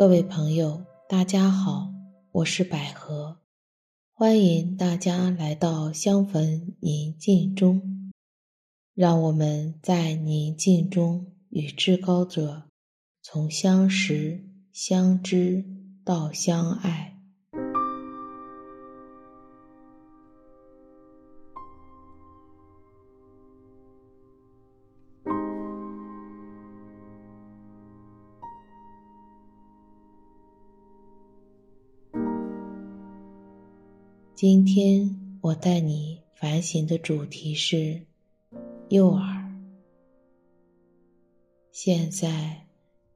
[0.00, 1.92] 各位朋友，大家好，
[2.32, 3.36] 我是百合，
[4.14, 8.10] 欢迎大家来到香焚宁静中，
[8.94, 12.62] 让我们在宁静中与至高者
[13.20, 15.66] 从相识、相知
[16.02, 17.19] 到相爱。
[34.42, 38.06] 今天我带你反省的主题是
[38.88, 39.52] 诱饵。
[41.70, 42.66] 现在，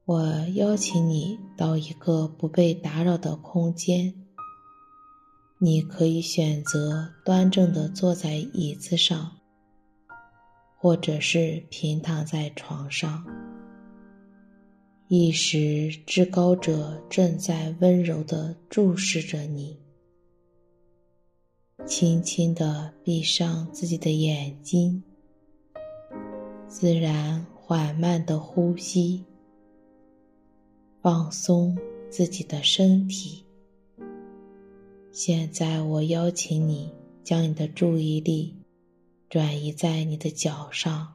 [0.05, 4.13] 我邀请你到一个不被打扰的空间。
[5.57, 9.31] 你可以选择端正的坐在椅子上，
[10.77, 13.25] 或者是平躺在床上。
[15.07, 19.79] 一时，至高者正在温柔地注视着你。
[21.83, 25.03] 轻轻地闭上自己的眼睛，
[26.67, 29.23] 自然缓慢的呼吸，
[31.01, 31.77] 放松
[32.09, 33.45] 自己的身体。
[35.11, 36.91] 现在，我邀请你
[37.23, 38.55] 将你的注意力
[39.29, 41.13] 转移在你的脚上，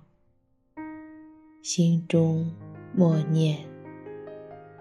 [1.62, 2.48] 心中
[2.94, 3.58] 默念：“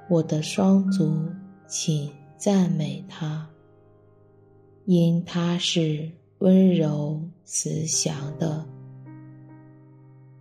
[0.07, 1.30] 我的双足，
[1.67, 3.50] 请赞美他。”
[4.91, 6.09] 因他是
[6.39, 8.65] 温柔慈祥的，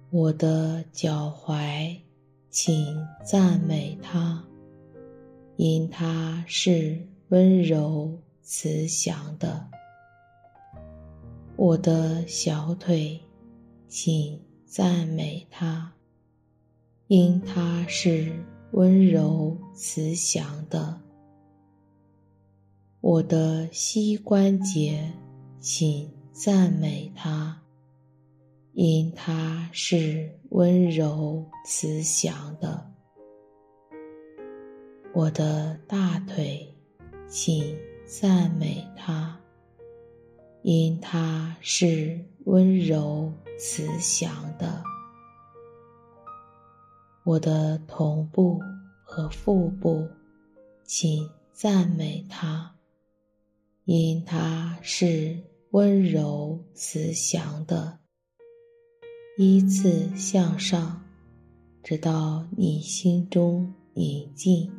[0.09, 1.95] 我的脚踝，
[2.49, 4.43] 请赞美他；
[5.57, 6.99] 因他是
[7.29, 8.11] 温柔
[8.41, 9.67] 慈祥的，
[11.57, 13.21] 我的小腿，
[13.87, 15.93] 请赞美他；
[17.09, 18.33] 因他是
[18.71, 20.99] 温柔慈祥的。
[23.01, 25.13] 我的膝关节，
[25.61, 27.63] 请赞美它，
[28.73, 32.91] 因它是温柔慈祥的。
[35.13, 36.75] 我的大腿，
[37.29, 39.39] 请赞美它，
[40.63, 44.83] 因它是温柔慈祥的。
[47.23, 48.61] 我的臀部
[49.05, 50.09] 和腹部，
[50.83, 52.75] 请赞美它。
[53.91, 55.39] 因他是
[55.71, 58.01] 温柔慈祥的，
[59.39, 61.03] 依次向上，
[61.83, 64.71] 直到你心中宁静。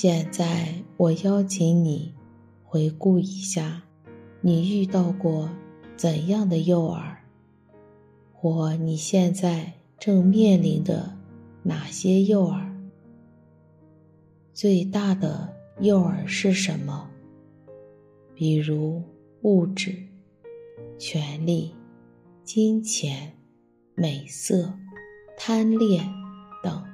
[0.00, 2.14] 现在，我邀请你
[2.62, 3.82] 回顾一下，
[4.40, 5.50] 你遇到过
[5.96, 7.16] 怎样的诱饵，
[8.32, 11.16] 或你现在正面临的
[11.64, 12.70] 哪些诱饵？
[14.52, 17.10] 最大的诱饵是什么？
[18.36, 19.02] 比如
[19.42, 19.92] 物质、
[20.96, 21.74] 权力、
[22.44, 23.32] 金钱、
[23.96, 24.72] 美色、
[25.36, 26.08] 贪恋
[26.62, 26.84] 等。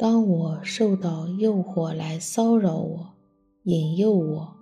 [0.00, 3.12] 当我受到诱惑来骚扰我、
[3.64, 4.56] 引诱我，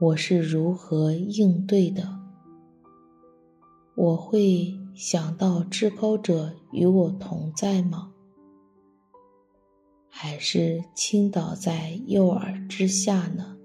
[0.00, 2.18] 我是如何应对的？
[3.94, 8.14] 我会想到至高者与我同在吗？
[10.08, 13.55] 还是倾倒在诱饵之下呢？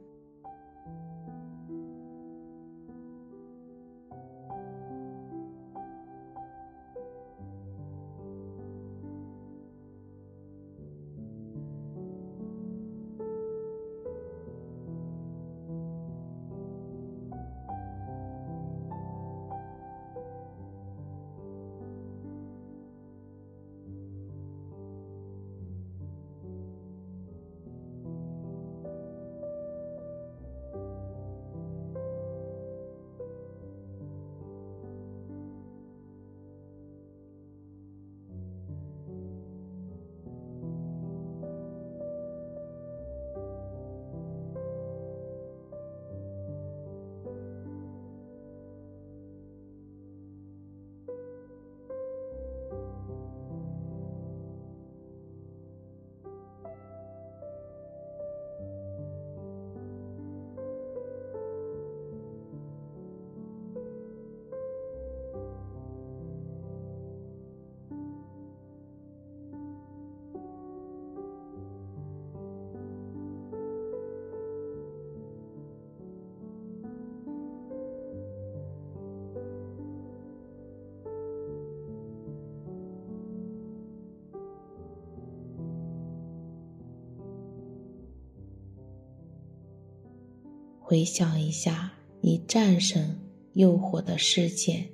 [90.92, 93.16] 回想一下你战胜
[93.54, 94.90] 诱惑的事件，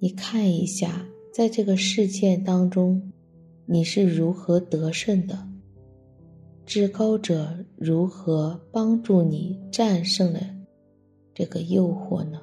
[0.00, 3.12] 你看一下，在这个事件当中，
[3.66, 5.48] 你是如何得胜的？
[6.66, 10.40] 至高者如何帮助你战胜了
[11.32, 12.42] 这个诱惑呢？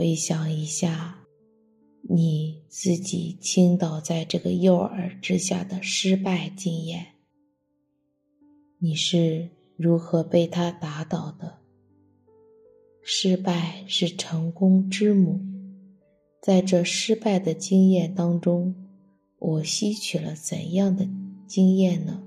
[0.00, 1.26] 回想一下，
[2.08, 7.08] 你自己倾倒在这个诱饵之下的失败经验，
[8.78, 11.58] 你是如何被他打倒的？
[13.02, 15.38] 失败是成功之母，
[16.40, 18.74] 在这失败的经验当中，
[19.38, 21.06] 我吸取了怎样的
[21.46, 22.22] 经验呢？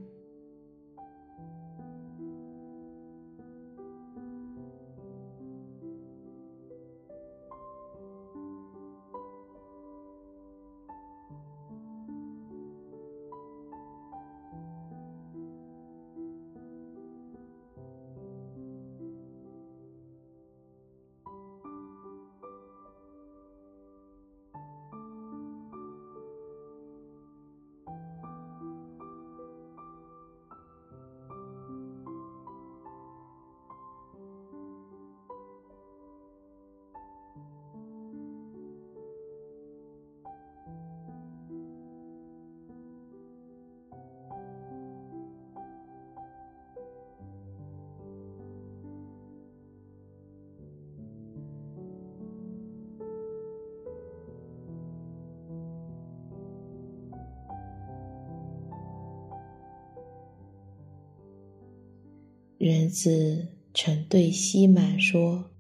[62.66, 65.52] 人子曾对希满说：“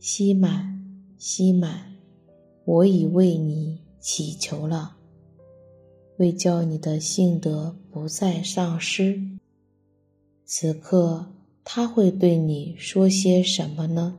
[0.00, 0.84] 希满，
[1.16, 1.94] 希满，
[2.64, 4.96] 我已为你祈求了，
[6.16, 9.22] 为叫你的性德不再丧失。
[10.44, 14.18] 此刻他会对你说些什么呢？”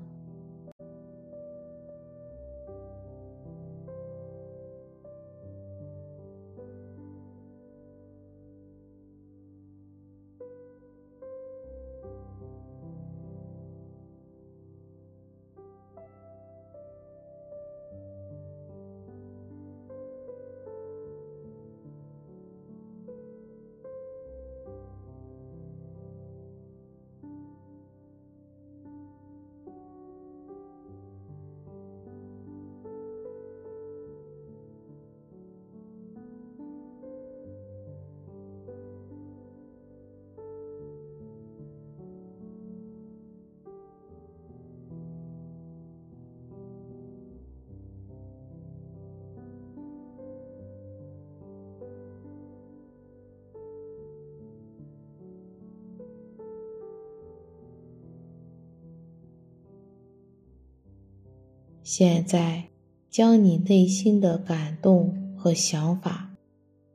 [61.89, 62.65] 现在，
[63.10, 66.29] 将你内心的感动和想法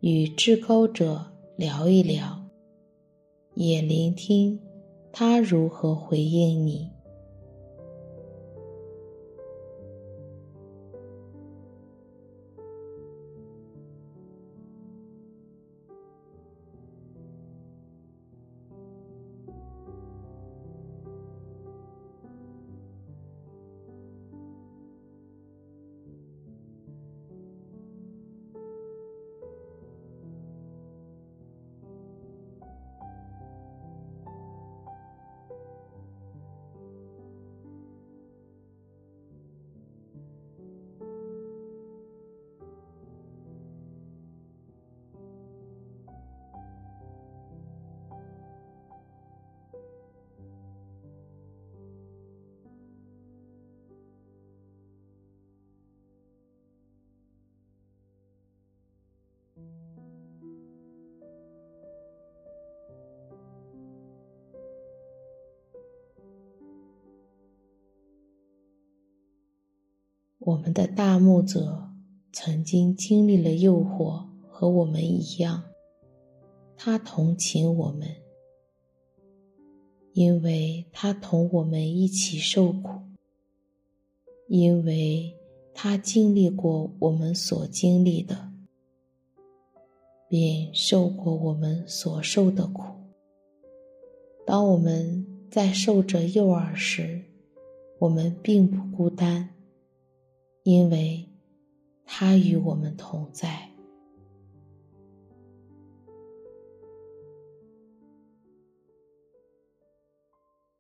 [0.01, 2.45] 与至高者聊一聊，
[3.55, 4.61] 也聆听
[5.11, 6.91] 他如何回应你。
[70.45, 71.89] 我们的大牧者
[72.33, 75.63] 曾经经历了诱惑，和我们一样，
[76.77, 78.09] 他同情我们，
[80.13, 83.03] 因为他同我们一起受苦，
[84.49, 85.33] 因为
[85.73, 88.51] 他经历过我们所经历的，
[90.29, 92.83] 并受过我们所受的苦。
[94.45, 97.23] 当我们在受着诱饵时，
[98.01, 99.51] 我们并不孤单。
[100.63, 101.29] 因为
[102.05, 103.69] 他与我们同在。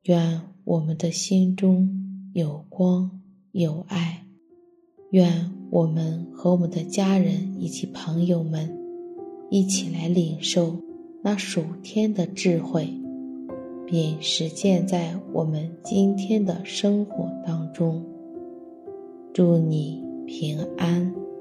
[0.04, 3.20] 愿我们的心中有光
[3.52, 4.26] 有爱。
[5.10, 8.76] 愿我们和我们的家人以及朋友们
[9.50, 10.76] 一起来领受
[11.22, 12.88] 那属天的智慧，
[13.86, 18.11] 并实践在我们今天的生活当中。
[19.32, 21.31] 祝你平安。